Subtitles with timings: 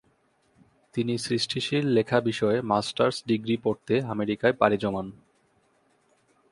[0.93, 5.07] তিনি সৃষ্টিশীল লেখা বিষয়ে মাস্টার্স ডিগ্রি পড়তে আমেরিকায় পাড়ি জমান।